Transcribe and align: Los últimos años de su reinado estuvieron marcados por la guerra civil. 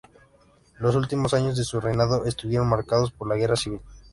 Los 0.79 0.95
últimos 0.95 1.35
años 1.35 1.55
de 1.57 1.63
su 1.63 1.79
reinado 1.79 2.25
estuvieron 2.25 2.67
marcados 2.67 3.11
por 3.11 3.27
la 3.29 3.35
guerra 3.35 3.55
civil. 3.55 3.81